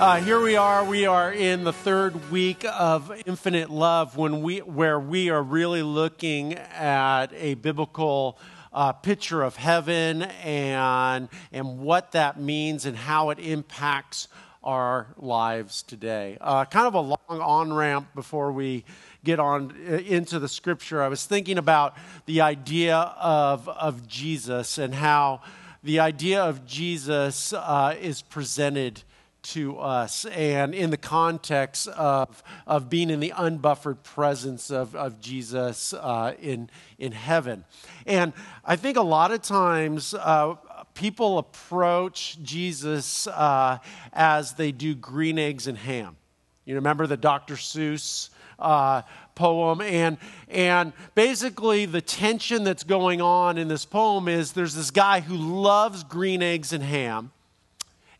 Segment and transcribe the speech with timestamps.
[0.00, 0.84] Uh, here we are.
[0.84, 5.82] We are in the third week of Infinite Love, when we, where we are really
[5.82, 8.38] looking at a biblical
[8.72, 14.28] uh, picture of heaven and and what that means and how it impacts
[14.62, 16.38] our lives today.
[16.40, 18.84] Uh, kind of a long on ramp before we
[19.24, 21.02] get on uh, into the scripture.
[21.02, 25.40] I was thinking about the idea of of Jesus and how
[25.82, 29.02] the idea of Jesus uh, is presented
[29.42, 35.20] to us and in the context of, of being in the unbuffered presence of, of
[35.20, 37.64] Jesus uh, in, in heaven.
[38.06, 38.32] And
[38.64, 40.56] I think a lot of times uh,
[40.94, 43.78] people approach Jesus uh,
[44.12, 46.16] as they do green eggs and ham.
[46.64, 47.54] You remember the Dr.
[47.54, 49.02] Seuss uh,
[49.34, 50.18] poem, and
[50.48, 55.36] and basically the tension that's going on in this poem is there's this guy who
[55.36, 57.30] loves green eggs and ham,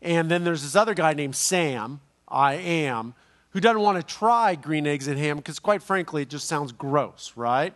[0.01, 3.13] and then there's this other guy named Sam, I am,
[3.51, 6.71] who doesn't want to try green eggs and ham because, quite frankly, it just sounds
[6.71, 7.73] gross, right?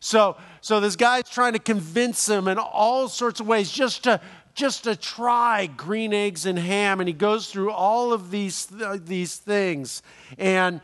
[0.00, 4.20] So, so this guy's trying to convince him in all sorts of ways just to
[4.54, 8.98] just to try green eggs and ham, and he goes through all of these uh,
[9.02, 10.02] these things,
[10.38, 10.80] and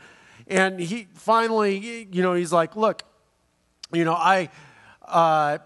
[0.49, 3.03] and he finally, you know, he's like, look,
[3.93, 4.49] you know, I.
[5.07, 5.59] Uh,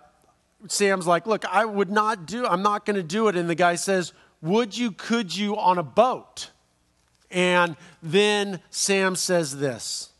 [0.66, 2.46] Sam's like, look, I would not do.
[2.46, 5.78] I'm not going to do it, and the guy says, would you, could you on
[5.78, 6.50] a boat?
[7.30, 10.10] And then Sam says this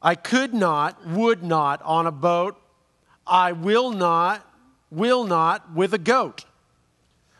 [0.00, 2.58] I could not, would not on a boat.
[3.26, 4.44] I will not,
[4.90, 6.46] will not with a goat.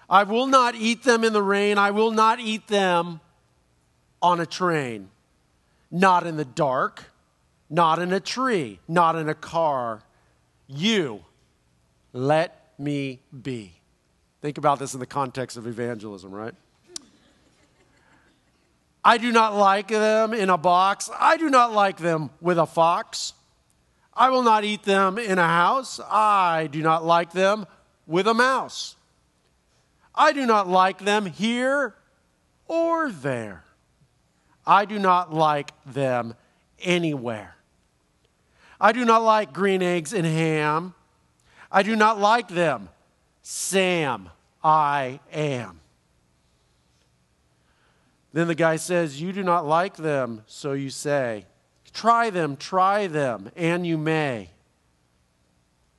[0.08, 1.78] I will not eat them in the rain.
[1.78, 3.20] I will not eat them
[4.20, 5.08] on a train.
[5.90, 7.10] Not in the dark,
[7.70, 10.02] not in a tree, not in a car.
[10.68, 11.24] You
[12.12, 13.81] let me be.
[14.42, 16.54] Think about this in the context of evangelism, right?
[19.04, 21.08] I do not like them in a box.
[21.16, 23.34] I do not like them with a fox.
[24.12, 26.00] I will not eat them in a house.
[26.00, 27.66] I do not like them
[28.08, 28.96] with a mouse.
[30.12, 31.94] I do not like them here
[32.66, 33.62] or there.
[34.66, 36.34] I do not like them
[36.80, 37.54] anywhere.
[38.80, 40.94] I do not like green eggs and ham.
[41.70, 42.88] I do not like them
[43.42, 44.30] Sam,
[44.62, 45.80] I am.
[48.32, 51.46] Then the guy says, You do not like them, so you say.
[51.92, 54.50] Try them, try them, and you may.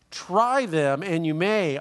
[0.09, 1.79] Try them, and you may,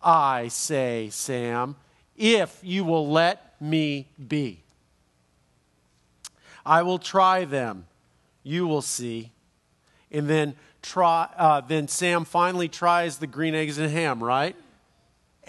[0.00, 1.76] I say, Sam,
[2.16, 4.62] if you will let me be.
[6.64, 7.86] I will try them,
[8.44, 9.32] you will see.
[10.10, 14.54] And then, try, uh, then Sam finally tries the green eggs and ham, right?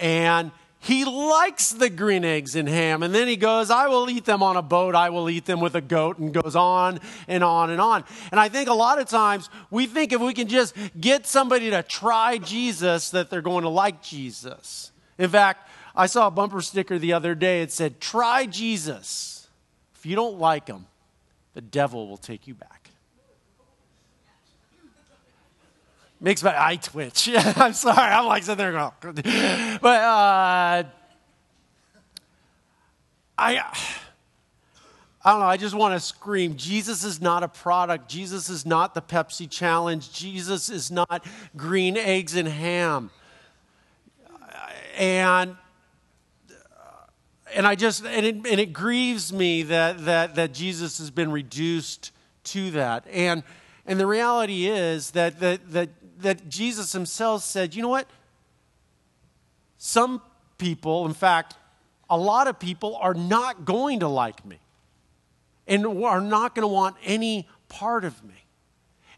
[0.04, 0.50] And
[0.80, 3.02] he likes the green eggs and ham.
[3.02, 4.94] And then he goes, I will eat them on a boat.
[4.94, 8.04] I will eat them with a goat, and goes on and on and on.
[8.30, 11.70] And I think a lot of times we think if we can just get somebody
[11.70, 14.92] to try Jesus, that they're going to like Jesus.
[15.16, 17.62] In fact, I saw a bumper sticker the other day.
[17.62, 19.48] It said, Try Jesus.
[19.94, 20.84] If you don't like him,
[21.54, 22.83] the devil will take you back.
[26.24, 27.28] Makes my eye twitch.
[27.36, 27.98] I'm sorry.
[28.00, 28.92] I'm like sitting there going,
[29.82, 30.84] but uh,
[33.36, 33.62] I.
[35.26, 36.56] I don't know, I just want to scream.
[36.56, 38.08] Jesus is not a product.
[38.08, 40.12] Jesus is not the Pepsi challenge.
[40.12, 41.26] Jesus is not
[41.56, 43.10] green eggs and ham.
[44.96, 45.56] And
[47.54, 51.30] and I just and it, and it grieves me that that that Jesus has been
[51.30, 52.12] reduced
[52.44, 53.06] to that.
[53.10, 53.42] And
[53.84, 58.08] and the reality is that that that that Jesus himself said, you know what?
[59.78, 60.22] Some
[60.58, 61.56] people, in fact,
[62.08, 64.58] a lot of people are not going to like me
[65.66, 68.34] and are not going to want any part of me.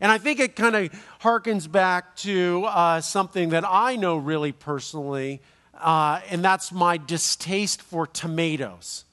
[0.01, 4.53] And I think it kind of harkens back to uh, something that I know really
[4.53, 5.41] personally,
[5.75, 9.05] uh, and that's my distaste for tomatoes.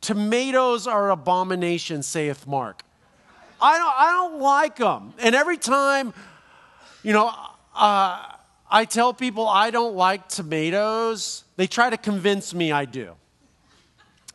[0.00, 2.82] Tomatoes are abomination, saith Mark.
[3.60, 5.14] I don't, I don't like them.
[5.18, 6.12] And every time
[7.04, 7.28] you know,
[7.76, 8.32] uh,
[8.68, 11.44] I tell people I don't like tomatoes.
[11.56, 13.14] They try to convince me I do.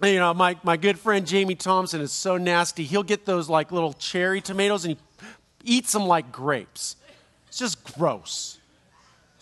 [0.02, 2.86] You know, my, my good friend Jamie Thompson is so nasty.
[2.86, 6.96] He'll get those like little cherry tomatoes and he eats them like grapes.
[7.48, 8.59] It's just gross.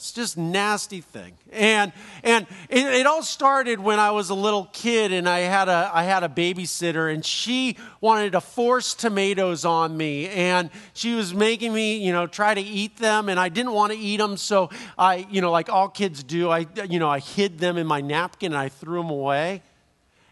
[0.07, 1.33] It's just nasty thing.
[1.51, 1.92] And
[2.24, 5.92] and it, it, all started when I was a little kid and I had a
[5.94, 11.33] I had a babysitter and she wanted to force tomatoes on me and she was
[11.33, 14.38] making me, you know, try to eat them and I didn't want to eat them
[14.38, 17.86] so I, you know, like all kids do, I you know, I hid them in
[17.86, 19.62] my napkin and I threw them away.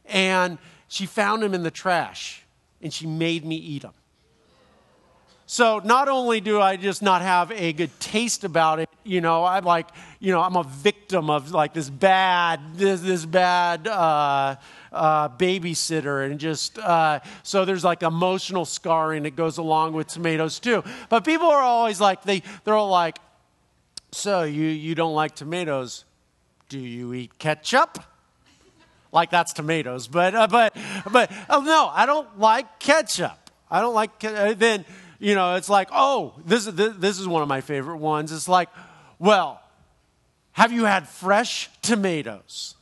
[0.05, 0.57] And
[0.87, 2.45] she found them in the trash
[2.81, 3.91] and she made me eat them.
[5.47, 9.45] So not only do I just not have a good taste about it, you know,
[9.45, 9.87] I'm like,
[10.19, 14.55] you know, I'm a victim of like this bad, this, this bad uh,
[14.91, 20.59] uh, babysitter, and just uh, so there's like emotional scarring that goes along with tomatoes
[20.59, 20.83] too.
[21.09, 23.19] But people are always like, they they're all like,
[24.11, 26.05] so you you don't like tomatoes?
[26.69, 27.99] Do you eat ketchup?
[29.11, 30.75] Like that's tomatoes, but uh, but
[31.11, 33.51] but oh no, I don't like ketchup.
[33.69, 34.85] I don't like uh, then
[35.19, 38.31] you know, it's like, oh, this, this, this is one of my favorite ones.
[38.31, 38.69] It's like,
[39.19, 39.61] well,
[40.53, 42.75] have you had fresh tomatoes?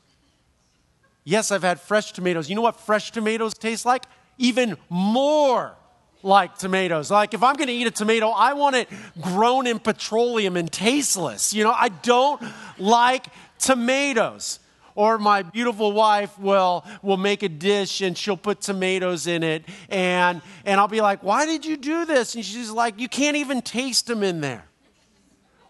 [1.24, 2.50] Yes, I've had fresh tomatoes.
[2.50, 4.03] You know what fresh tomatoes taste like?
[4.38, 5.75] Even more
[6.21, 7.12] like tomatoes.
[7.12, 8.89] Like if I'm going to eat a tomato, I want it
[9.21, 11.53] grown in petroleum and tasteless.
[11.53, 12.41] You know, I don't
[12.77, 13.25] like
[13.59, 14.59] tomatoes
[14.95, 19.66] or my beautiful wife will will make a dish and she'll put tomatoes in it
[19.90, 23.38] and and I'll be like, "Why did you do this?" And she's like, "You can't
[23.38, 24.66] even taste them in there."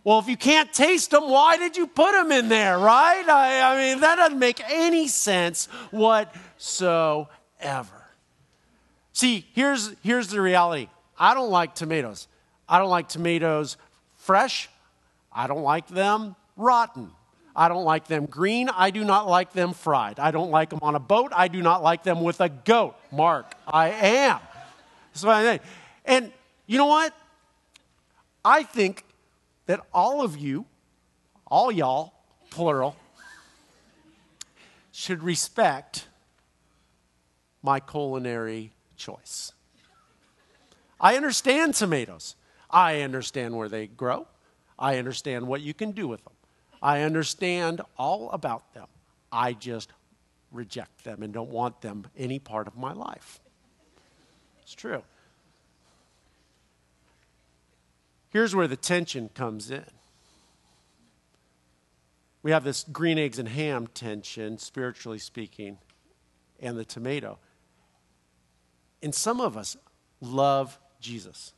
[0.04, 3.28] Well, if you can't taste them, why did you put them in there, right?
[3.28, 7.30] I, I mean, that doesn't make any sense whatsoever.
[9.14, 12.28] See, here's, here's the reality I don't like tomatoes.
[12.68, 13.78] I don't like tomatoes
[14.16, 14.70] fresh,
[15.32, 17.12] I don't like them rotten.
[17.56, 18.70] I don't like them green.
[18.70, 20.20] I do not like them fried.
[20.20, 21.32] I don't like them on a boat.
[21.36, 22.96] I do not like them with a goat.
[23.12, 24.40] Mark, I am.
[25.14, 25.62] That's what I think.
[26.06, 26.32] And
[26.66, 27.14] you know what?
[28.44, 29.04] I think
[29.68, 30.66] that all of you,
[31.46, 32.14] all y'all,
[32.50, 32.96] plural,
[34.92, 36.08] should respect
[37.62, 39.54] my culinary choice.
[41.00, 42.36] I understand tomatoes.
[42.70, 44.28] I understand where they grow.
[44.78, 46.33] I understand what you can do with them.
[46.84, 48.88] I understand all about them.
[49.32, 49.90] I just
[50.52, 53.40] reject them and don't want them any part of my life.
[54.62, 55.02] It's true.
[58.30, 59.86] Here's where the tension comes in.
[62.42, 65.78] We have this green eggs and ham tension, spiritually speaking,
[66.60, 67.40] and the tomato.
[69.02, 69.78] And some of us
[70.20, 71.54] love Jesus.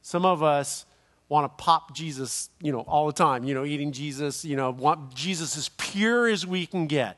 [0.00, 0.86] Some of us
[1.32, 4.70] want to pop Jesus, you know, all the time, you know, eating Jesus, you know,
[4.70, 7.16] want Jesus as pure as we can get.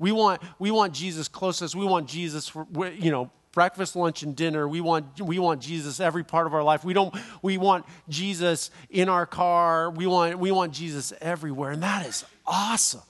[0.00, 1.76] We want, we want Jesus closest.
[1.76, 4.66] We want Jesus, for, you know, breakfast, lunch, and dinner.
[4.66, 6.84] We want, we want Jesus every part of our life.
[6.84, 9.88] We, don't, we want Jesus in our car.
[9.88, 11.70] We want, we want Jesus everywhere.
[11.70, 13.02] And that is awesome.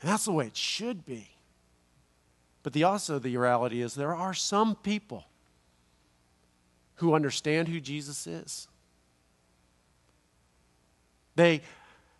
[0.00, 1.28] And that's the way it should be.
[2.62, 5.26] But the, also, the reality is there are some people
[6.96, 8.68] who understand who Jesus is.
[11.36, 11.60] They,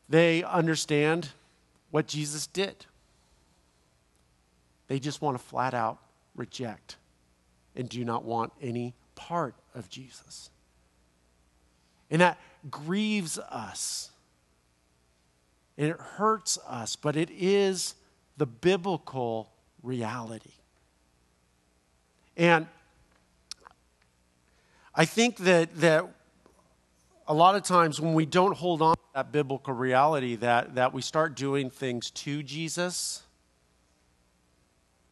[0.09, 1.31] they understand
[1.91, 2.87] what Jesus did.
[4.89, 5.99] They just want to flat out
[6.37, 6.97] reject
[7.75, 10.51] and do not want any part of Jesus.
[12.11, 12.39] And that
[12.71, 14.11] grieves us.
[15.79, 17.95] And it hurts us, but it is
[18.37, 19.51] the biblical
[19.83, 20.53] reality.
[22.37, 22.67] And
[24.99, 26.07] I think that, that
[27.29, 30.95] a lot of times when we don't hold on to that biblical reality, that, that
[30.95, 33.23] we start doing things to Jesus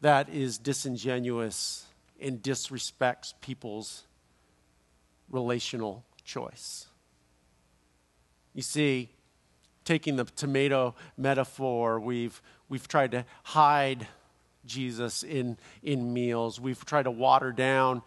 [0.01, 1.85] that is disingenuous
[2.19, 4.05] and disrespects people's
[5.29, 6.87] relational choice.
[8.55, 9.09] You see,
[9.83, 14.07] taking the tomato metaphor, we've, we've tried to hide
[14.65, 16.59] Jesus in, in meals.
[16.59, 18.01] We've tried to water down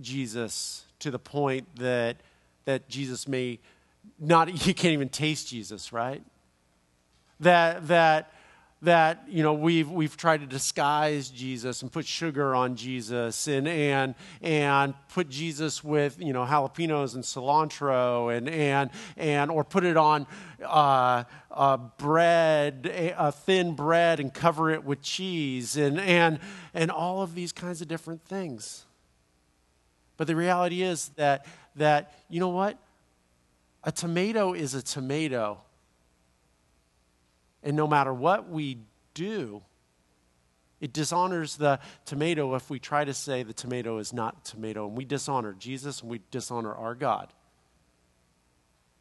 [0.00, 2.16] Jesus to the point that,
[2.64, 3.58] that Jesus may
[4.18, 6.22] not, you can't even taste Jesus, right?
[7.40, 8.32] That, that,
[8.84, 13.66] that you know we've we've tried to disguise Jesus and put sugar on Jesus and
[13.66, 19.84] and and put Jesus with you know jalapenos and cilantro and and and or put
[19.84, 20.26] it on
[20.62, 26.38] uh, uh, bread a, a thin bread and cover it with cheese and and
[26.74, 28.84] and all of these kinds of different things.
[30.16, 32.78] But the reality is that, that you know what?
[33.82, 35.60] A tomato is a tomato.
[37.62, 38.78] And no matter what we
[39.14, 39.62] do,
[40.80, 44.86] it dishonors the tomato if we try to say the tomato is not tomato.
[44.86, 47.32] And we dishonor Jesus and we dishonor our God.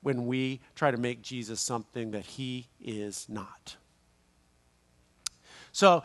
[0.04, 3.78] when we try to make Jesus something that he is not.
[5.72, 6.04] So,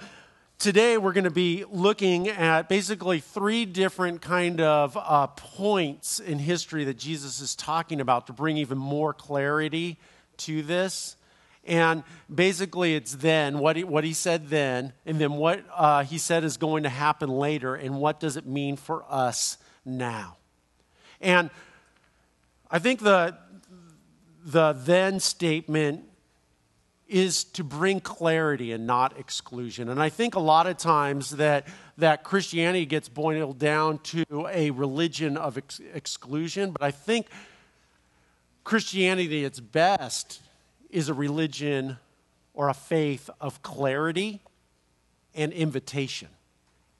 [0.58, 6.40] today we're going to be looking at basically three different kind of uh, points in
[6.40, 9.96] history that jesus is talking about to bring even more clarity
[10.38, 11.16] to this.
[11.64, 12.02] And
[12.34, 16.42] basically it's then what he, what he said then and then what uh, he said
[16.42, 20.36] is going to happen later and what does it mean for us now?
[21.20, 21.50] And
[22.70, 23.36] i think the
[24.44, 26.07] the then statement
[27.08, 29.88] is to bring clarity and not exclusion.
[29.88, 34.70] And I think a lot of times that, that Christianity gets boiled down to a
[34.70, 37.26] religion of ex- exclusion, but I think
[38.62, 40.42] Christianity at its best
[40.90, 41.96] is a religion
[42.52, 44.40] or a faith of clarity
[45.34, 46.28] and invitation.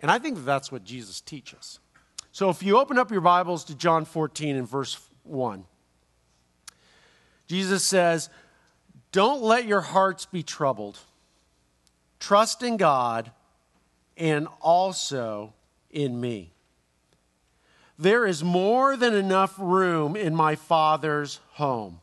[0.00, 1.80] And I think that's what Jesus teaches.
[2.32, 5.64] So if you open up your Bibles to John 14 and verse 1,
[7.48, 8.30] Jesus says,
[9.18, 10.96] don't let your hearts be troubled.
[12.20, 13.32] Trust in God
[14.16, 15.54] and also
[15.90, 16.52] in me.
[17.98, 21.98] There is more than enough room in my Father's home.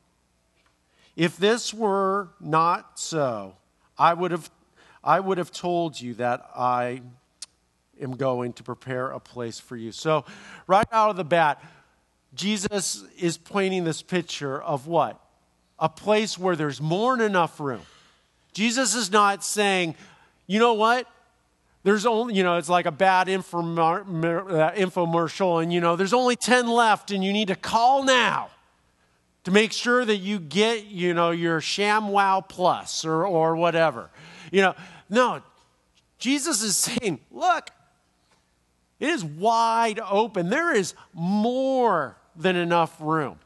[1.16, 3.56] If this were not so,
[3.98, 4.52] I would have,
[5.02, 7.02] I would have told you that I
[8.02, 9.94] am going to prepare a place for you.
[9.94, 10.26] So,
[10.68, 11.64] right out of the bat,
[12.34, 15.25] Jesus is painting this picture of what?
[15.80, 17.82] A place where there's more than enough room.
[18.54, 19.96] Jesus is not saying,
[20.48, 21.08] you know what?
[21.84, 26.36] There's only, you know, it's like a bad uh, infomercial, and, you know, there's only
[26.36, 28.50] 10 left, and you need to call now
[29.44, 34.10] to make sure that you get, you know, your ShamWow Plus or, or whatever.
[34.52, 34.76] You know,
[35.10, 35.42] no,
[36.18, 37.70] Jesus is saying, look,
[39.00, 40.50] it is wide open.
[40.50, 43.38] There is more than enough room.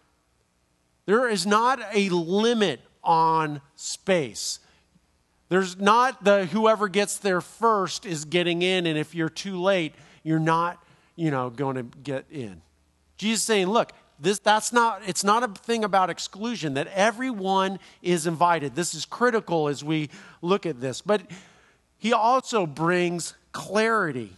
[1.10, 4.60] There is not a limit on space.
[5.48, 9.96] There's not the whoever gets there first is getting in, and if you're too late,
[10.22, 10.78] you're not,
[11.16, 12.62] you know, going to get in.
[13.18, 18.28] Jesus saying, look, this that's not it's not a thing about exclusion, that everyone is
[18.28, 18.76] invited.
[18.76, 20.12] This is critical as we
[20.44, 21.02] look at this.
[21.02, 21.24] But
[21.98, 24.34] he also brings clarity.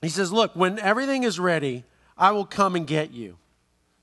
[0.00, 1.84] He says, Look, when everything is ready,
[2.16, 3.36] I will come and get you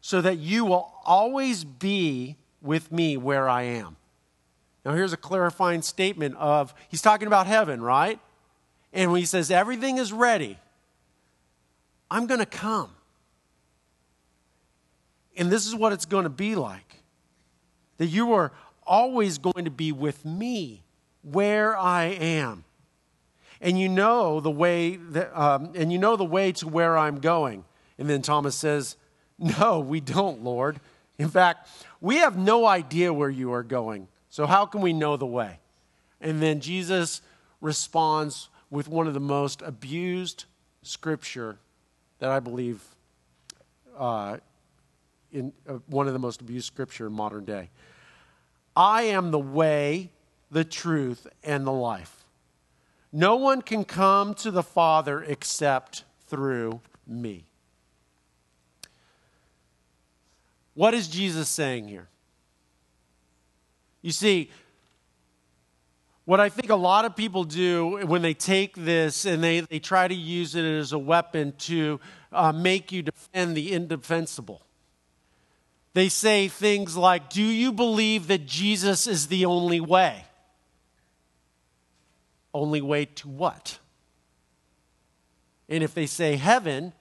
[0.02, 3.96] so that you will always be with me where I am.
[4.86, 8.20] Now, here's a clarifying statement of, he's talking about heaven, right?
[8.94, 10.58] And when he says, everything is ready,
[12.10, 12.92] I'm going to come.
[15.38, 17.04] And this is what it's going to be like
[17.98, 18.52] that you are
[18.88, 20.84] always going to be with me
[21.22, 22.64] where I am.
[23.62, 27.20] And you know the way that, um, and you know the way to where I'm
[27.20, 27.66] going.
[27.98, 28.96] And then Thomas says,
[29.60, 30.80] no, we don't, Lord.
[31.18, 31.70] In fact,
[32.02, 34.08] we have no idea where you are going.
[34.30, 35.60] So, how can we know the way?
[36.22, 37.22] And then Jesus
[37.62, 40.46] responds with one of the most abused
[40.84, 41.58] scripture
[42.20, 42.84] that I believe
[43.98, 44.38] uh,
[45.32, 47.70] in uh, one of the most abused scripture in modern day.
[48.76, 50.12] I am the way,
[50.52, 52.26] the truth, and the life.
[53.12, 57.49] No one can come to the Father except through me.
[60.80, 62.08] What is Jesus saying here?
[64.02, 64.50] You see,
[66.24, 69.80] what I think a lot of people do when they take this and they, they
[69.80, 72.00] try to use it as a weapon to
[72.32, 74.62] uh, make you defend the indefensible.
[75.96, 80.24] They say things like, Do you believe that Jesus is the only way?
[82.54, 83.80] Only way to what?
[85.68, 86.94] And if they say heaven,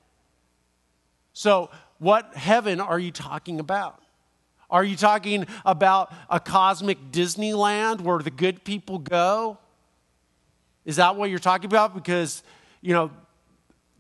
[1.32, 4.00] so what heaven are you talking about?
[4.70, 9.58] Are you talking about a cosmic Disneyland where the good people go?
[10.84, 11.94] Is that what you're talking about?
[11.94, 12.42] Because,
[12.80, 13.10] you know,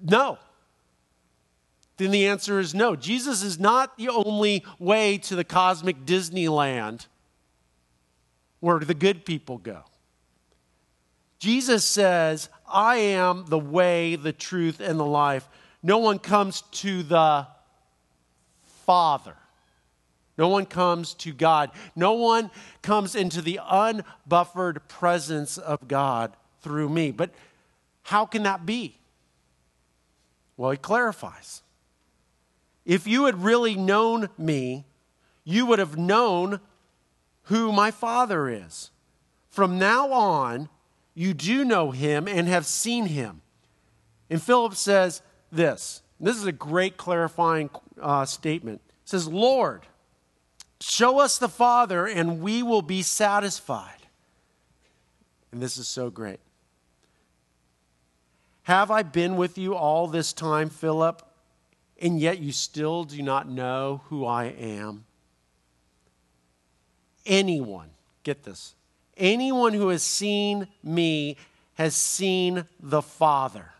[0.02, 0.38] no.
[1.96, 2.96] Then the answer is no.
[2.96, 7.06] Jesus is not the only way to the cosmic Disneyland
[8.60, 9.82] where the good people go.
[11.38, 15.48] Jesus says, I am the way, the truth, and the life.
[15.82, 17.46] No one comes to the
[18.88, 19.36] Father.
[20.38, 21.72] No one comes to God.
[21.94, 27.10] No one comes into the unbuffered presence of God through me.
[27.10, 27.28] But
[28.04, 28.96] how can that be?
[30.56, 31.60] Well, he clarifies.
[32.86, 34.86] If you had really known me,
[35.44, 36.58] you would have known
[37.42, 38.90] who my Father is.
[39.50, 40.70] From now on,
[41.14, 43.42] you do know him and have seen him.
[44.30, 45.20] And Philip says
[45.52, 47.68] this this is a great clarifying
[48.00, 48.80] uh, statement.
[49.04, 49.86] It says, Lord,
[50.80, 54.06] Show us the Father, and we will be satisfied.
[55.50, 56.38] And this is so great.
[58.62, 61.22] Have I been with you all this time, Philip,
[62.00, 65.04] and yet you still do not know who I am?
[67.26, 67.90] Anyone,
[68.22, 68.74] get this,
[69.16, 71.36] anyone who has seen me
[71.74, 73.72] has seen the Father.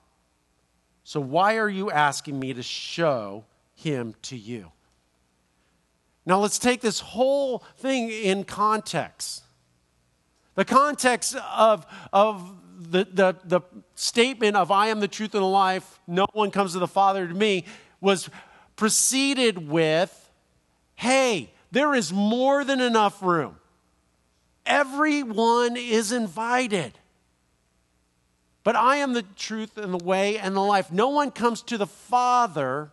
[1.04, 3.44] So why are you asking me to show
[3.78, 4.73] him to you?
[6.26, 9.44] Now let's take this whole thing in context.
[10.56, 13.61] The context of, of the, the, the
[13.94, 17.26] statement of I am the truth and the life, no one comes to the Father
[17.26, 17.64] to me,
[18.00, 18.28] was
[18.76, 20.30] preceded with,
[20.97, 23.56] hey, there is more than enough room.
[24.66, 26.99] Everyone is invited.
[28.64, 30.92] But I am the truth and the way and the life.
[30.92, 32.90] No one comes to the Father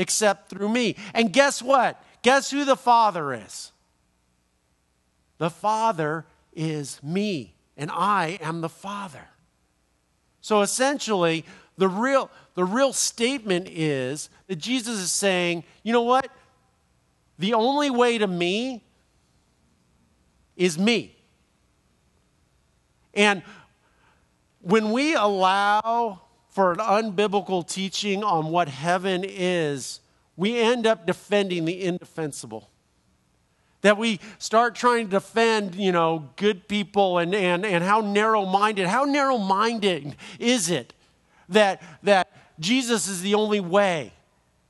[0.00, 0.96] except through me.
[1.14, 2.02] And guess what?
[2.22, 3.72] Guess who the Father is?
[5.38, 9.28] The Father is me, and I am the Father.
[10.40, 11.44] So essentially,
[11.76, 16.30] the real, the real statement is that Jesus is saying, you know what?
[17.38, 18.84] The only way to me
[20.56, 21.16] is me.
[23.14, 23.42] And
[24.60, 30.00] when we allow for an unbiblical teaching on what heaven is,
[30.36, 32.68] we end up defending the indefensible.
[33.82, 38.44] That we start trying to defend, you know, good people and, and, and how narrow
[38.44, 40.92] minded, how narrow minded is it
[41.48, 44.12] that, that Jesus is the only way?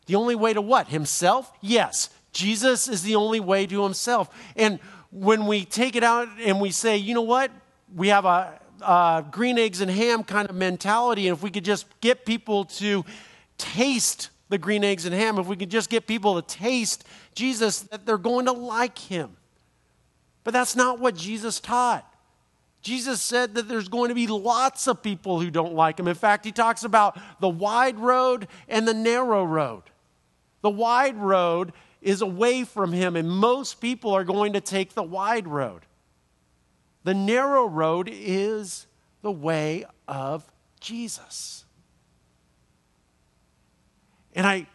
[0.07, 0.89] The only way to what?
[0.89, 1.53] Himself?
[1.61, 2.11] Yes.
[2.33, 4.29] Jesus is the only way to himself.
[4.55, 4.79] And
[5.11, 7.51] when we take it out and we say, you know what?
[7.95, 11.29] We have a, uh, green eggs and ham kind of mentality.
[11.29, 13.05] And if we could just get people to
[13.59, 17.81] taste the green eggs and ham, if we could just get people to taste Jesus,
[17.83, 19.37] that they're going to like him.
[20.45, 22.07] But that's not what Jesus taught.
[22.83, 26.09] Jesus said that there's going to be lots of people who don't like him.
[26.09, 29.83] In fact, he talks about the wide road and the narrow road.
[30.63, 35.03] The wide road is away from him, and most people are going to take the
[35.03, 35.83] wide road.
[37.11, 38.87] The narrow road is
[39.23, 41.65] the way of Jesus.
[44.33, 44.69] And I,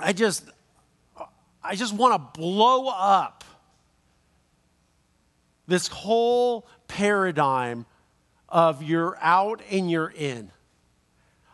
[0.00, 0.44] I just,
[1.62, 3.44] I just want to blow up
[5.66, 7.84] this whole paradigm
[8.48, 10.50] of you're out and you're in.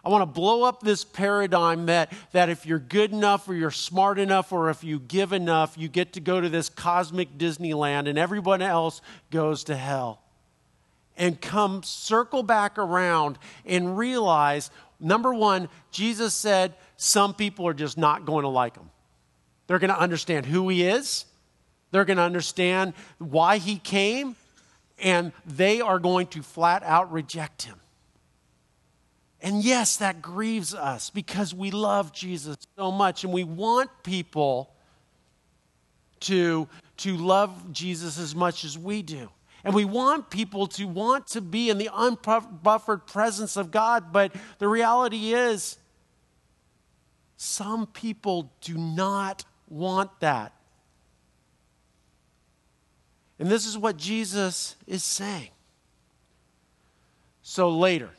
[0.04, 3.70] I want to blow up this paradigm that, that if you're good enough or you're
[3.70, 8.08] smart enough or if you give enough, you get to go to this cosmic Disneyland
[8.08, 10.22] and everyone else goes to hell.
[11.16, 17.98] And come circle back around and realize number one, Jesus said some people are just
[17.98, 18.90] not going to like him.
[19.66, 21.24] They're going to understand who he is,
[21.90, 24.36] they're going to understand why he came,
[24.98, 27.80] and they are going to flat out reject him.
[29.40, 34.74] And yes, that grieves us because we love Jesus so much and we want people
[36.20, 39.28] to, to love Jesus as much as we do.
[39.64, 44.34] And we want people to want to be in the unbuffered presence of God, but
[44.58, 45.78] the reality is,
[47.36, 50.52] some people do not want that.
[53.38, 55.50] And this is what Jesus is saying.
[57.42, 58.10] So later,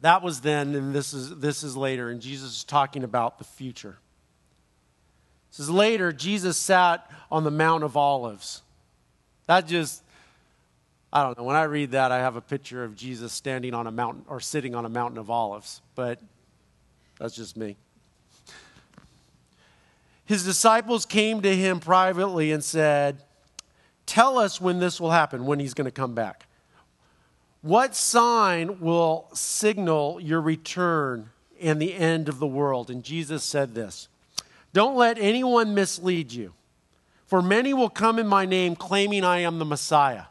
[0.00, 3.44] that was then, and this is, this is later, and Jesus is talking about the
[3.44, 3.98] future.
[5.50, 8.62] Says later, Jesus sat on the Mount of Olives.
[9.46, 10.02] That just,
[11.12, 11.44] I don't know.
[11.44, 14.40] When I read that, I have a picture of Jesus standing on a mountain or
[14.40, 16.20] sitting on a mountain of olives, but
[17.18, 17.76] that's just me.
[20.26, 23.22] His disciples came to him privately and said,
[24.04, 26.46] Tell us when this will happen, when he's going to come back.
[27.62, 32.88] What sign will signal your return and the end of the world?
[32.90, 34.08] And Jesus said this
[34.72, 36.52] Don't let anyone mislead you,
[37.26, 40.24] for many will come in my name claiming I am the Messiah.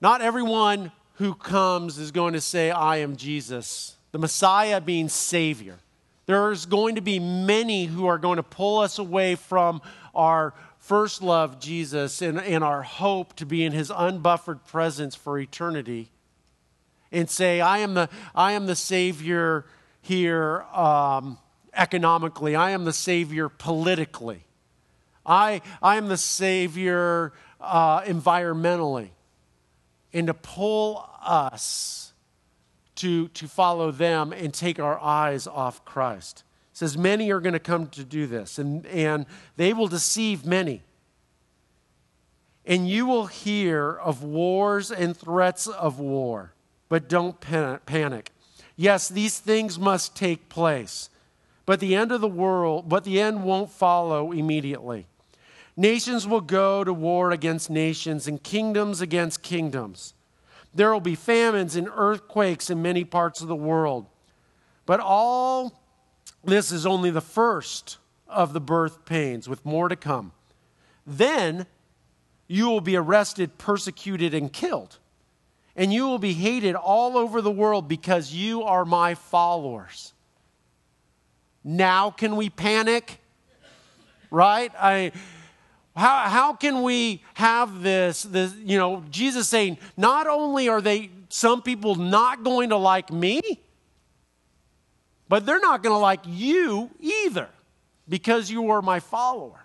[0.00, 3.96] Not everyone who comes is going to say, I am Jesus.
[4.12, 5.78] The Messiah being Savior.
[6.26, 9.82] There's going to be many who are going to pull us away from
[10.14, 10.54] our
[10.88, 16.10] first love, Jesus, and, and our hope to be in his unbuffered presence for eternity,
[17.12, 19.66] and say, I am the, I am the Savior
[20.00, 21.36] here um,
[21.74, 24.46] economically, I am the Savior politically,
[25.26, 29.10] I, I am the Savior uh, environmentally,
[30.14, 32.14] and to pull us
[32.94, 36.44] to, to follow them and take our eyes off Christ.
[36.78, 40.80] Says many are going to come to do this, and, and they will deceive many.
[42.64, 46.52] And you will hear of wars and threats of war,
[46.88, 48.30] but don't panic.
[48.76, 51.10] Yes, these things must take place,
[51.66, 55.08] but the end of the world, but the end won't follow immediately.
[55.76, 60.14] Nations will go to war against nations and kingdoms against kingdoms.
[60.72, 64.06] There will be famines and earthquakes in many parts of the world.
[64.86, 65.77] But all
[66.44, 67.98] this is only the first
[68.28, 70.32] of the birth pains, with more to come.
[71.06, 71.66] Then
[72.46, 74.98] you will be arrested, persecuted, and killed.
[75.76, 80.12] And you will be hated all over the world because you are my followers.
[81.62, 83.20] Now, can we panic?
[84.30, 84.72] Right?
[84.78, 85.12] I
[85.98, 91.10] how, how can we have this, this, you know, Jesus saying, not only are they,
[91.28, 93.40] some people not going to like me,
[95.28, 97.48] but they're not going to like you either
[98.08, 99.60] because you are my follower.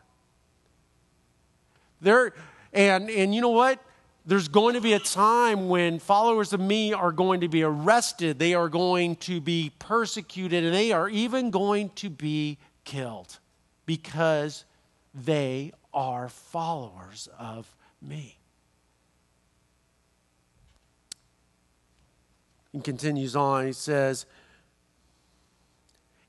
[2.01, 2.33] There,
[2.73, 3.79] and, and you know what?
[4.25, 8.39] There's going to be a time when followers of me are going to be arrested,
[8.39, 13.39] they are going to be persecuted, and they are even going to be killed
[13.85, 14.63] because
[15.13, 18.37] they are followers of me.
[22.71, 24.25] He continues on, he says,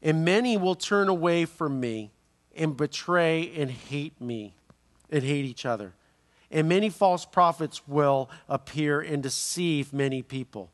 [0.05, 2.13] And many will turn away from me
[2.55, 4.55] and betray and hate me
[5.11, 5.95] and hate each other.
[6.51, 10.71] And many false prophets will appear and deceive many people.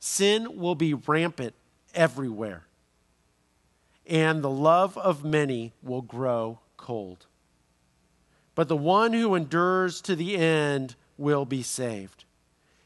[0.00, 1.54] Sin will be rampant
[1.94, 2.64] everywhere,
[4.06, 7.26] and the love of many will grow cold
[8.60, 12.26] but the one who endures to the end will be saved.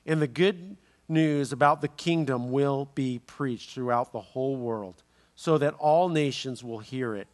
[0.07, 0.77] And the good
[1.09, 5.03] news about the kingdom will be preached throughout the whole world,
[5.37, 7.27] so that all nations will hear it,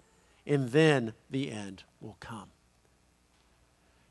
[0.47, 2.49] and then the end will come.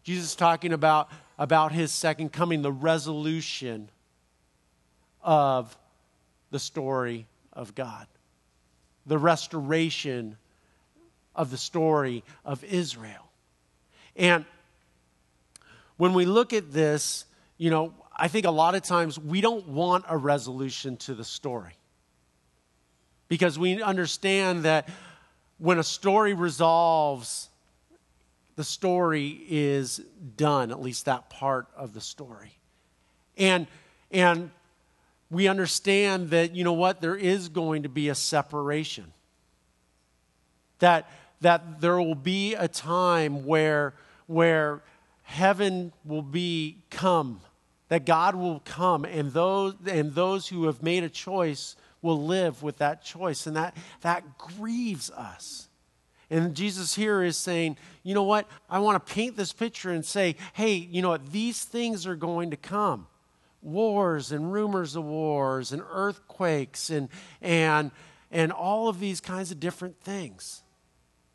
[0.03, 3.89] Jesus is talking about, about his second coming, the resolution
[5.21, 5.77] of
[6.51, 8.07] the story of God,
[9.05, 10.37] the restoration
[11.35, 13.29] of the story of Israel.
[14.15, 14.45] And
[15.97, 17.25] when we look at this,
[17.57, 21.23] you know, I think a lot of times we don't want a resolution to the
[21.23, 21.73] story.
[23.29, 24.89] Because we understand that
[25.57, 27.47] when a story resolves,
[28.57, 30.01] the story is
[30.35, 32.57] done, at least that part of the story.
[33.37, 33.67] And,
[34.11, 34.51] and
[35.31, 39.13] we understand that, you know what, there is going to be a separation.
[40.79, 43.93] That, that there will be a time where
[44.29, 44.83] where
[45.23, 47.41] heaven will be come,
[47.87, 52.63] that God will come, and those, and those who have made a choice will live
[52.63, 53.47] with that choice.
[53.47, 55.67] And that, that grieves us.
[56.29, 58.47] And Jesus here is saying, you know what?
[58.69, 61.31] I want to paint this picture and say, hey, you know what?
[61.31, 63.07] These things are going to come
[63.61, 67.09] wars and rumors of wars and earthquakes and,
[67.41, 67.91] and,
[68.31, 70.63] and all of these kinds of different things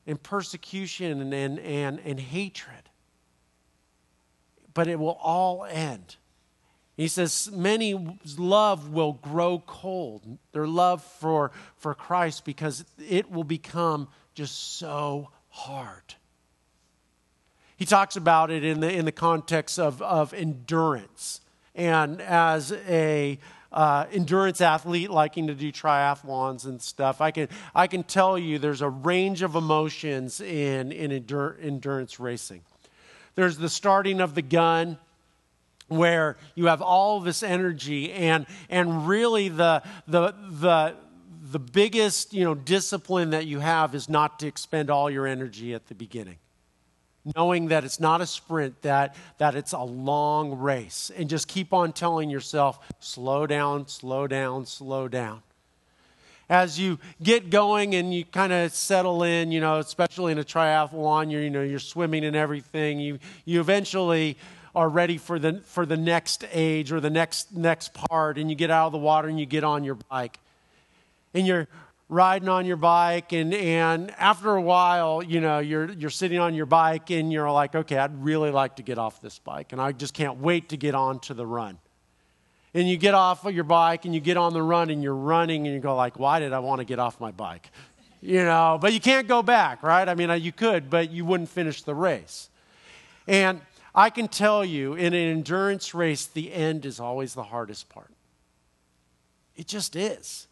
[0.06, 2.88] and persecution and, and, and, and hatred.
[4.72, 6.16] But it will all end.
[6.96, 13.44] He says, Many's love will grow cold, their love for, for Christ, because it will
[13.44, 16.14] become just so hard.
[17.76, 21.40] He talks about it in the, in the context of, of endurance.
[21.74, 23.40] And as a
[23.72, 28.60] uh, endurance athlete liking to do triathlons and stuff, I can, I can tell you
[28.60, 32.60] there's a range of emotions in, in endur- endurance racing.
[33.34, 34.98] There's the starting of the gun
[35.88, 40.94] where you have all this energy and, and really the, the, the,
[41.42, 45.74] the biggest you know, discipline that you have is not to expend all your energy
[45.74, 46.38] at the beginning
[47.36, 51.10] knowing that it's not a sprint, that, that it's a long race.
[51.16, 55.42] And just keep on telling yourself, slow down, slow down, slow down.
[56.50, 60.44] As you get going and you kind of settle in, you know, especially in a
[60.44, 64.36] triathlon, you're, you know, you're swimming and everything, you, you eventually
[64.74, 68.56] are ready for the, for the next age or the next, next part, and you
[68.56, 70.38] get out of the water and you get on your bike.
[71.32, 71.68] And you're
[72.08, 76.54] riding on your bike and, and after a while you know you're, you're sitting on
[76.54, 79.80] your bike and you're like okay i'd really like to get off this bike and
[79.80, 81.78] i just can't wait to get on to the run.
[82.76, 85.14] And you get off of your bike and you get on the run and you're
[85.14, 87.70] running and you go like why did i want to get off my bike?
[88.20, 90.06] You know but you can't go back right?
[90.06, 92.50] I mean uh, you could but you wouldn't finish the race.
[93.26, 93.62] And
[93.94, 98.10] i can tell you in an endurance race the end is always the hardest part
[99.56, 100.48] it just is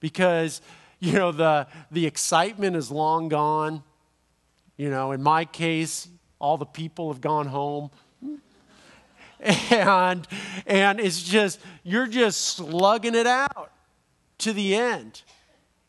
[0.00, 0.60] because
[1.00, 3.82] you know, the, the excitement is long gone.
[4.76, 7.90] You know, in my case, all the people have gone home.
[9.38, 10.26] And,
[10.66, 13.70] and it's just, you're just slugging it out
[14.38, 15.22] to the end.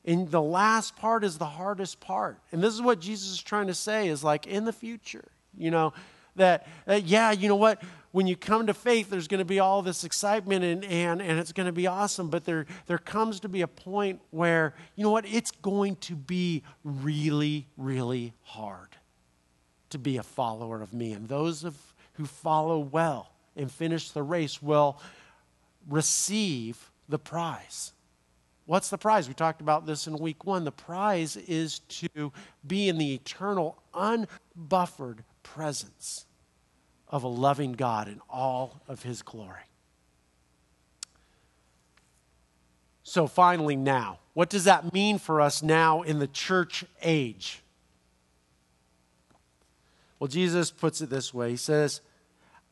[0.04, 2.40] And the last part is the hardest part.
[2.52, 5.24] And this is what Jesus is trying to say is like in the future,
[5.58, 5.94] you know,
[6.38, 7.82] that, that yeah, you know what?
[8.12, 11.40] When you come to faith, there's going to be all this excitement and, and, and
[11.40, 12.30] it's going to be awesome.
[12.30, 15.26] But there, there comes to be a point where, you know what?
[15.28, 18.90] It's going to be really, really hard
[19.90, 21.12] to be a follower of me.
[21.14, 21.76] And those of,
[22.14, 25.00] who follow well and finish the race will
[25.88, 27.94] receive the prize.
[28.66, 29.28] What's the prize?
[29.28, 30.66] We talked about this in week one.
[30.66, 32.34] The prize is to
[32.66, 36.26] be in the eternal, unbuffered presence
[37.10, 39.62] of a loving God in all of his glory.
[43.04, 47.64] So, finally, now, what does that mean for us now in the church age?
[50.20, 52.02] Well, Jesus puts it this way He says,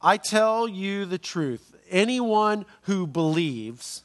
[0.01, 1.73] I tell you the truth.
[1.89, 4.03] Anyone who believes,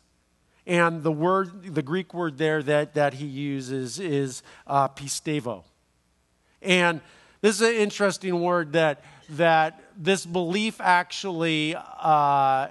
[0.66, 5.64] and the word, the Greek word there that, that he uses is uh, pistevo.
[6.62, 7.00] And
[7.40, 12.68] this is an interesting word that, that this belief actually uh,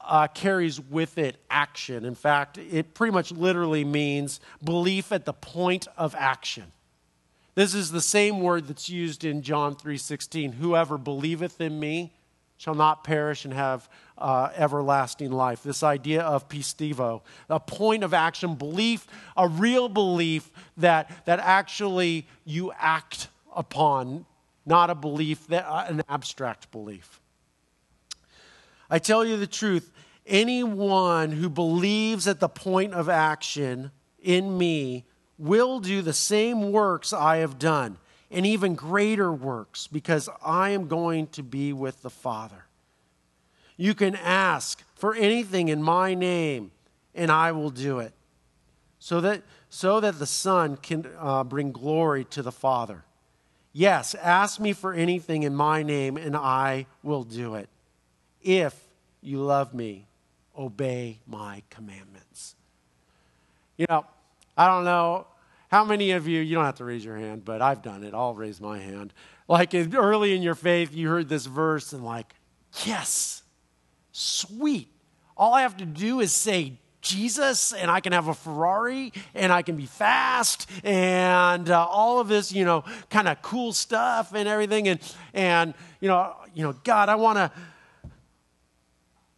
[0.00, 2.04] uh, carries with it action.
[2.04, 6.64] In fact, it pretty much literally means belief at the point of action.
[7.54, 10.52] This is the same word that's used in John 3:16.
[10.52, 12.12] Whoever believeth in me
[12.56, 15.62] shall not perish and have uh, everlasting life.
[15.62, 19.06] This idea of pistevo, a point of action, belief,
[19.36, 24.26] a real belief that, that actually you act upon,
[24.68, 27.20] not a belief, that, uh, an abstract belief.
[28.90, 29.92] I tell you the truth,
[30.26, 33.90] anyone who believes at the point of action
[34.22, 35.04] in me
[35.38, 37.98] will do the same works I have done
[38.30, 42.66] and even greater works because I am going to be with the Father.
[43.76, 46.72] You can ask for anything in my name,
[47.14, 48.12] and I will do it,
[48.98, 53.04] so that, so that the Son can uh, bring glory to the Father.
[53.78, 57.68] Yes, ask me for anything in my name, and I will do it.
[58.42, 58.74] If
[59.22, 60.08] you love me,
[60.58, 62.56] obey my commandments.
[63.76, 64.04] You know,
[64.56, 65.28] I don't know
[65.68, 68.14] how many of you, you don't have to raise your hand, but I've done it.
[68.14, 69.12] I'll raise my hand.
[69.46, 72.34] Like early in your faith, you heard this verse and, like,
[72.84, 73.44] yes,
[74.10, 74.88] sweet.
[75.36, 79.52] All I have to do is say Jesus, and I can have a Ferrari, and
[79.52, 84.34] I can be fast, and uh, all of this, you know, kind of cool stuff
[84.34, 84.88] and everything.
[84.88, 85.00] And,
[85.32, 87.52] and you know, you know, God, I want to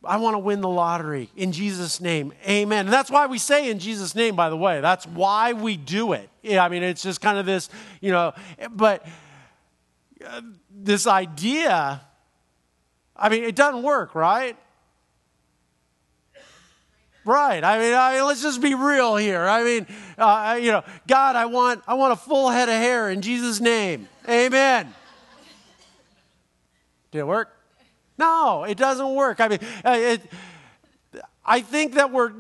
[0.03, 2.33] I want to win the lottery in Jesus' name.
[2.49, 2.87] Amen.
[2.87, 4.81] And that's why we say in Jesus' name, by the way.
[4.81, 6.31] That's why we do it.
[6.43, 7.69] Yeah, I mean, it's just kind of this,
[8.01, 8.33] you know,
[8.71, 9.07] but
[10.27, 12.01] uh, this idea,
[13.15, 14.57] I mean, it doesn't work, right?
[17.31, 17.63] Right.
[17.63, 19.47] I mean, I let's just be real here.
[19.47, 19.87] I mean,
[20.19, 23.61] uh, you know, God, I want, I want a full head of hair in Jesus'
[23.61, 24.09] name.
[24.29, 24.93] Amen.
[27.13, 27.57] Did it work?
[28.19, 29.39] No, it doesn't work.
[29.39, 30.23] I mean, uh, it,
[31.51, 32.31] I think that we're,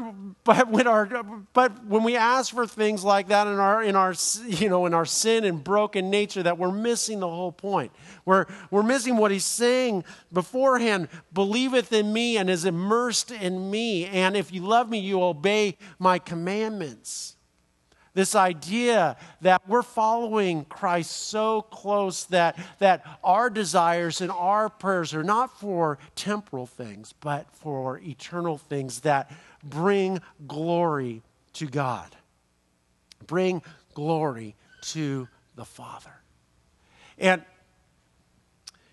[0.44, 1.04] but when our,
[1.52, 4.14] but when we ask for things like that in our, in our,
[4.46, 7.90] you know, in our sin and broken nature, that we're missing the whole point.
[8.24, 11.08] We're, we're missing what he's saying beforehand.
[11.32, 14.06] Believeth in me and is immersed in me.
[14.06, 17.34] And if you love me, you obey my commandments.
[18.12, 25.14] This idea that we're following Christ so close that, that our desires and our prayers
[25.14, 29.30] are not for temporal things, but for eternal things that
[29.62, 32.16] bring glory to God,
[33.26, 33.62] bring
[33.94, 36.14] glory to the Father.
[37.16, 37.44] And,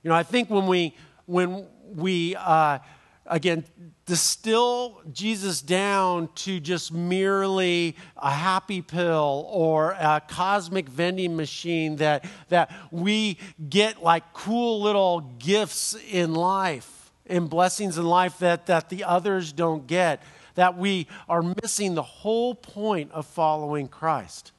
[0.04, 2.80] you know, I think when we, when we, uh,
[3.26, 3.64] again,
[4.08, 12.26] distill Jesus down to just merely a happy pill or a cosmic vending machine that,
[12.48, 13.38] that we
[13.70, 19.52] get like cool little gifts in life and blessings in life that, that the others
[19.52, 20.24] don't get,
[20.56, 24.54] that we are missing the whole point of following Christ.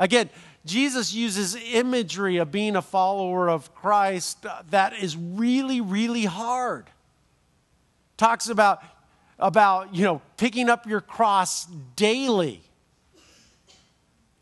[0.00, 0.28] Again,
[0.66, 6.90] Jesus uses imagery of being a follower of Christ that is really, really hard
[8.16, 8.82] talks about,
[9.38, 12.62] about you know, picking up your cross daily.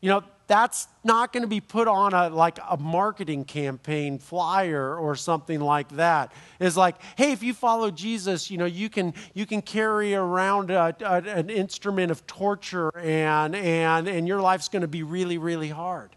[0.00, 4.96] you know, that's not going to be put on a like a marketing campaign flyer
[4.96, 6.30] or something like that
[6.60, 10.70] it's like hey if you follow jesus you know you can you can carry around
[10.70, 15.38] a, a, an instrument of torture and and and your life's going to be really
[15.38, 16.10] really hard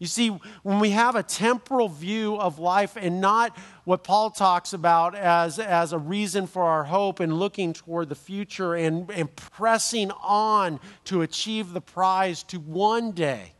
[0.00, 0.28] you see,
[0.62, 5.58] when we have a temporal view of life and not what Paul talks about as,
[5.58, 10.80] as a reason for our hope and looking toward the future and, and pressing on
[11.04, 13.52] to achieve the prize to one day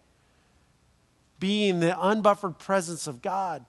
[1.38, 3.66] being the unbuffered presence of God,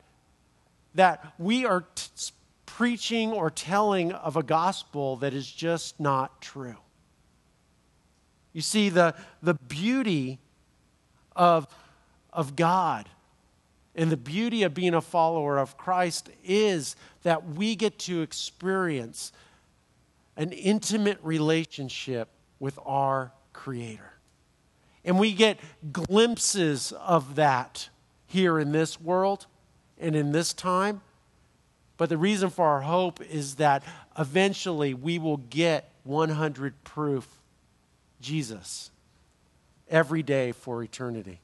[0.95, 2.31] that we are t-
[2.65, 6.77] preaching or telling of a gospel that is just not true.
[8.53, 10.39] You see, the, the beauty
[11.36, 11.67] of
[12.33, 13.09] of God.
[13.95, 19.31] And the beauty of being a follower of Christ is that we get to experience
[20.37, 24.13] an intimate relationship with our Creator.
[25.03, 25.59] And we get
[25.91, 27.89] glimpses of that
[28.27, 29.45] here in this world
[29.99, 31.01] and in this time.
[31.97, 33.83] But the reason for our hope is that
[34.17, 37.27] eventually we will get 100 proof
[38.21, 38.89] Jesus
[39.89, 41.41] every day for eternity.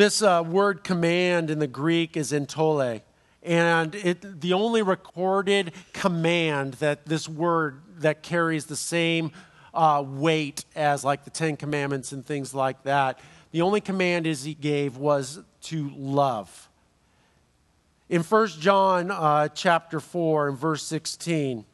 [0.00, 3.02] This uh, word command in the Greek is entole.
[3.42, 9.30] And it, the only recorded command that this word that carries the same
[9.74, 14.42] uh, weight as like the Ten Commandments and things like that, the only command is
[14.42, 16.70] he gave was to love.
[18.08, 21.66] In 1 John uh, chapter 4 and verse 16,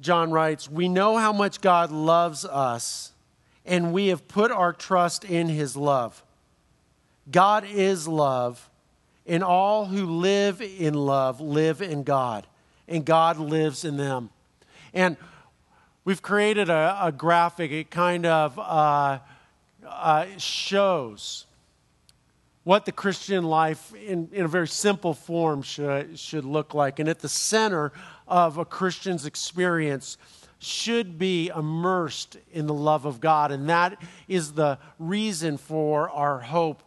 [0.00, 3.12] John writes, We know how much God loves us,
[3.66, 6.24] and we have put our trust in his love.
[7.30, 8.70] God is love,
[9.26, 12.46] and all who live in love live in God,
[12.88, 14.30] and God lives in them.
[14.92, 15.16] And
[16.04, 19.18] we've created a, a graphic, it kind of uh,
[19.86, 21.46] uh, shows
[22.64, 26.98] what the Christian life in, in a very simple form should, should look like.
[26.98, 27.92] And at the center
[28.28, 30.18] of a Christian's experience
[30.58, 33.50] should be immersed in the love of God.
[33.50, 36.82] And that is the reason for our hope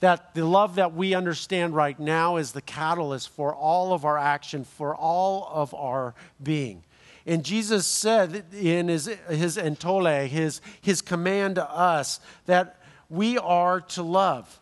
[0.00, 4.18] that the love that we understand right now is the catalyst for all of our
[4.18, 6.82] action, for all of our being.
[7.26, 12.78] And Jesus said in his, his entole, his, his command to us, that
[13.08, 14.60] we are to love.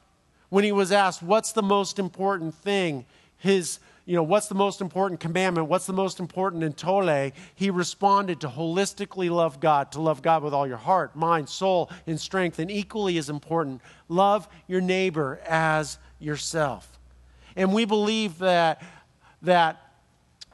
[0.49, 3.05] When he was asked, What's the most important thing?
[3.37, 5.69] His you know, what's the most important commandment?
[5.69, 7.31] What's the most important entole?
[7.55, 11.91] He responded to holistically love God, to love God with all your heart, mind, soul,
[12.07, 12.59] and strength.
[12.59, 16.99] And equally as important, love your neighbor as yourself.
[17.57, 18.83] And we believe that,
[19.43, 19.81] that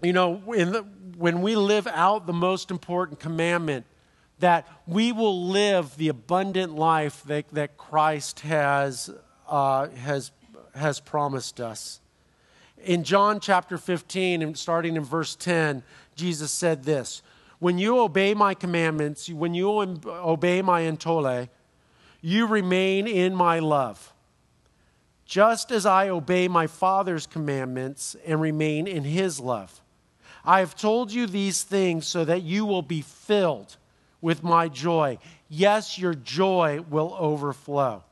[0.01, 0.87] you know, the,
[1.17, 3.85] when we live out the most important commandment,
[4.39, 9.11] that we will live the abundant life that, that Christ has,
[9.49, 10.31] uh, has,
[10.75, 12.00] has promised us.
[12.85, 15.83] In John chapter 15, and starting in verse 10,
[16.15, 17.23] Jesus said this
[17.59, 19.71] When you obey my commandments, when you
[20.07, 21.49] obey my entole,
[22.23, 24.13] you remain in my love,
[25.25, 29.81] just as I obey my Father's commandments and remain in his love.
[30.45, 33.77] I have told you these things so that you will be filled
[34.23, 35.19] with my joy.
[35.49, 38.05] Yes, your joy will overflow.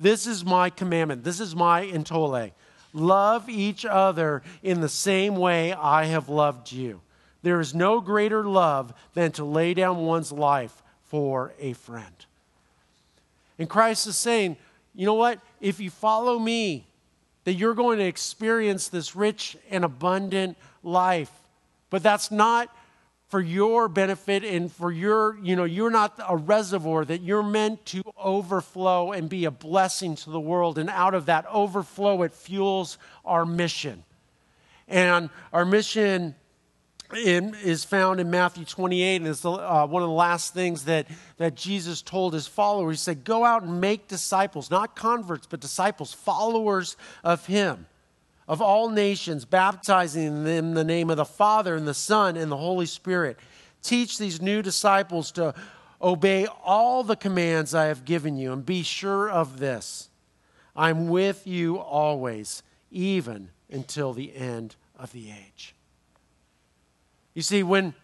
[0.00, 1.24] This is my commandment.
[1.24, 2.50] This is my entole
[2.98, 7.00] Love each other in the same way I have loved you.
[7.42, 12.26] There is no greater love than to lay down one's life for a friend.
[13.58, 14.56] And Christ is saying,
[14.94, 15.40] you know what?
[15.60, 16.86] If you follow me,
[17.44, 21.32] that you're going to experience this rich and abundant life.
[21.88, 22.68] But that's not
[23.28, 27.84] for your benefit and for your, you know, you're not a reservoir, that you're meant
[27.86, 30.78] to overflow and be a blessing to the world.
[30.78, 34.02] And out of that overflow, it fuels our mission.
[34.88, 36.36] And our mission
[37.14, 41.06] in, is found in Matthew 28, and it's uh, one of the last things that,
[41.36, 43.00] that Jesus told his followers.
[43.00, 47.86] He said, Go out and make disciples, not converts, but disciples, followers of him
[48.48, 52.50] of all nations, baptizing them in the name of the Father and the Son and
[52.50, 53.38] the Holy Spirit.
[53.82, 55.54] Teach these new disciples to
[56.00, 60.08] obey all the commands I have given you, and be sure of this
[60.74, 65.74] I'm with you always, even until the end of the age.
[67.34, 67.94] You see, when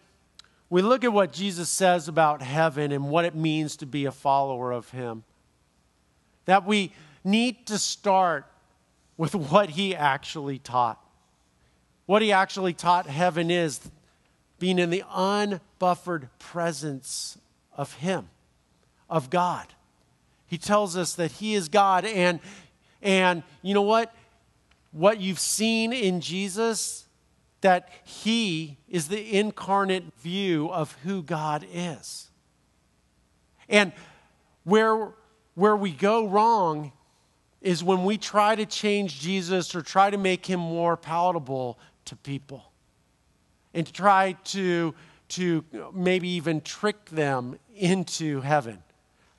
[0.69, 4.11] we look at what Jesus says about heaven and what it means to be a
[4.11, 5.23] follower of Him,
[6.45, 6.91] that we
[7.23, 8.45] need to start
[9.17, 11.01] with what he actually taught.
[12.05, 13.79] What he actually taught heaven is
[14.59, 17.37] being in the unbuffered presence
[17.75, 18.29] of him,
[19.09, 19.67] of God.
[20.47, 22.05] He tells us that He is God.
[22.05, 22.39] And,
[23.01, 24.13] and you know what?
[24.91, 27.05] What you've seen in Jesus,
[27.61, 32.29] that He is the incarnate view of who God is.
[33.67, 33.91] And
[34.63, 35.13] where,
[35.55, 36.91] where we go wrong
[37.65, 42.15] is when we try to change Jesus or try to make him more palatable to
[42.15, 42.71] people
[43.73, 44.93] and to try to,
[45.29, 48.83] to maybe even trick them into heaven.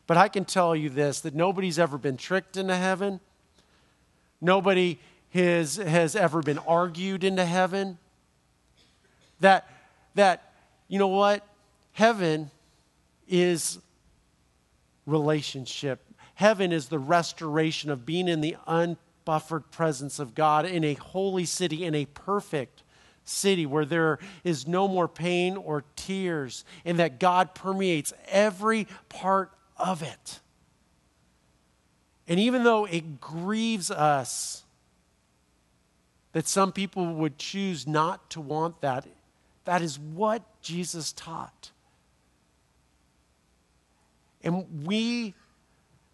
[0.08, 3.20] But I can tell you this that nobody's ever been tricked into heaven.
[4.40, 4.98] Nobody
[5.32, 7.96] has, has ever been argued into heaven.
[9.38, 9.70] That,
[10.16, 10.52] that,
[10.88, 11.46] you know what?
[11.92, 12.50] Heaven
[13.28, 13.78] is
[15.06, 16.00] relationship.
[16.36, 21.46] Heaven is the restoration of being in the unbuffered presence of God in a holy
[21.46, 22.82] city, in a perfect
[23.24, 29.50] city where there is no more pain or tears, and that God permeates every part
[29.78, 30.40] of it.
[32.28, 34.64] And even though it grieves us
[36.32, 39.06] that some people would choose not to want that,
[39.64, 41.70] that is what Jesus taught.
[44.42, 45.34] And we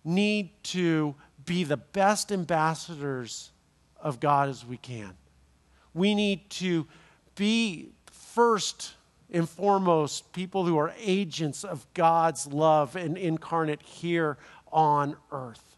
[0.05, 3.51] need to be the best ambassadors
[4.01, 5.13] of God as we can.
[5.95, 6.87] We need to
[7.35, 8.95] be first
[9.31, 14.39] and foremost people who are agents of God's love and incarnate here
[14.71, 15.77] on earth.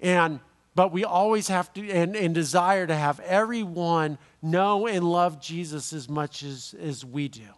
[0.00, 0.40] And
[0.74, 5.94] but we always have to and, and desire to have everyone know and love Jesus
[5.94, 7.48] as much as, as we do.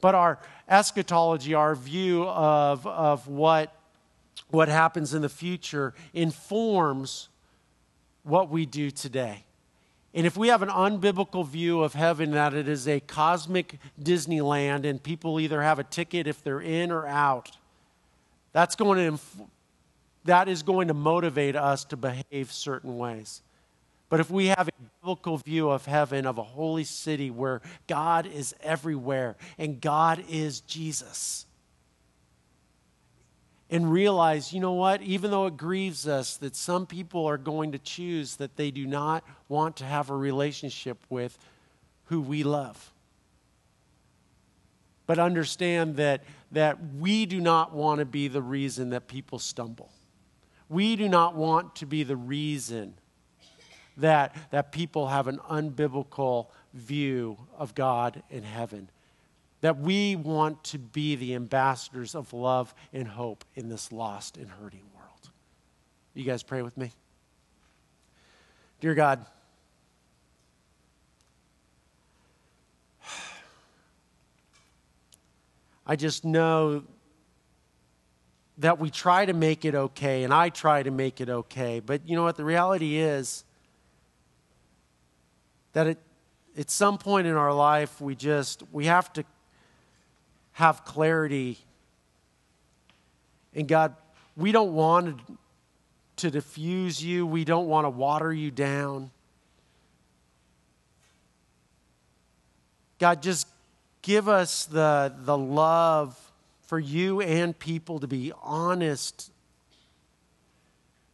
[0.00, 0.38] But our
[0.68, 3.74] eschatology, our view of, of what,
[4.50, 7.28] what happens in the future, informs
[8.22, 9.44] what we do today.
[10.16, 14.86] And if we have an unbiblical view of heaven, that it is a cosmic Disneyland
[14.86, 17.50] and people either have a ticket if they're in or out,
[18.52, 19.22] that's going to,
[20.24, 23.42] that is going to motivate us to behave certain ways.
[24.08, 28.26] But if we have a biblical view of heaven, of a holy city where God
[28.26, 31.46] is everywhere and God is Jesus,
[33.68, 37.72] and realize, you know what, even though it grieves us that some people are going
[37.72, 41.36] to choose that they do not want to have a relationship with
[42.04, 42.92] who we love.
[45.06, 49.90] But understand that, that we do not want to be the reason that people stumble.
[50.68, 52.94] We do not want to be the reason
[53.96, 58.90] that, that people have an unbiblical view of God in heaven.
[59.62, 64.48] That we want to be the ambassadors of love and hope in this lost and
[64.48, 65.30] hurting world.
[66.14, 66.92] You guys pray with me?
[68.80, 69.24] Dear God,
[75.86, 76.82] I just know
[78.58, 81.80] that we try to make it okay, and I try to make it okay.
[81.80, 82.36] But you know what?
[82.36, 83.44] The reality is,
[85.76, 85.98] that at,
[86.56, 89.22] at some point in our life we just we have to
[90.52, 91.58] have clarity.
[93.54, 93.94] And god
[94.38, 95.20] we don't want
[96.16, 97.26] to diffuse you.
[97.26, 99.10] We don't want to water you down.
[102.98, 103.46] God just
[104.00, 106.18] give us the, the love
[106.68, 109.30] for you and people to be honest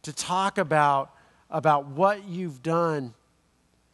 [0.03, 1.13] to talk about
[1.49, 3.13] about what you've done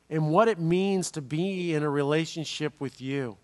[0.10, 3.38] and what it means to be in a relationship with you.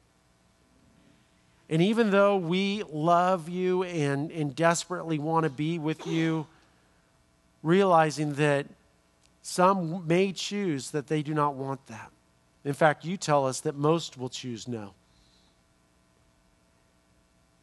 [1.69, 6.47] And even though we love you and, and desperately want to be with you,
[7.63, 8.67] realizing that
[9.41, 12.11] some may choose that they do not want that.
[12.63, 14.93] In fact, you tell us that most will choose no.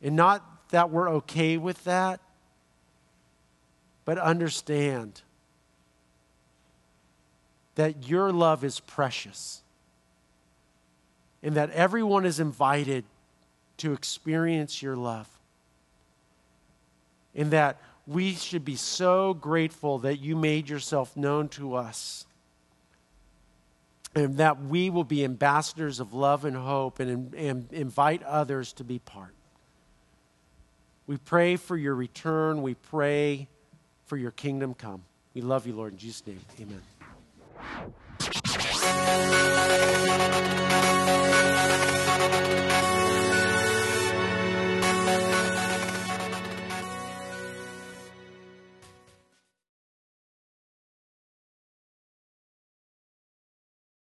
[0.00, 2.20] And not that we're okay with that,
[4.04, 5.22] but understand
[7.74, 9.62] that your love is precious
[11.42, 13.04] and that everyone is invited
[13.78, 15.28] to experience your love.
[17.34, 22.26] And that we should be so grateful that you made yourself known to us.
[24.14, 28.84] And that we will be ambassadors of love and hope and, and invite others to
[28.84, 29.34] be part.
[31.06, 32.62] We pray for your return.
[32.62, 33.48] We pray
[34.06, 35.02] for your kingdom come.
[35.34, 35.94] We love you, Lord.
[35.94, 36.91] In Jesus' name, amen.
[40.04, 41.31] Thank you.